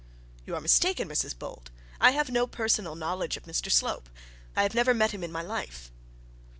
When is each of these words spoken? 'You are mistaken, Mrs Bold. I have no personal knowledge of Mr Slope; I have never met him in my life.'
'You 0.47 0.55
are 0.55 0.61
mistaken, 0.61 1.07
Mrs 1.07 1.37
Bold. 1.37 1.69
I 1.99 2.09
have 2.09 2.31
no 2.31 2.47
personal 2.47 2.95
knowledge 2.95 3.37
of 3.37 3.43
Mr 3.43 3.71
Slope; 3.71 4.09
I 4.55 4.63
have 4.63 4.73
never 4.73 4.95
met 4.95 5.11
him 5.11 5.23
in 5.23 5.31
my 5.31 5.43
life.' 5.43 5.91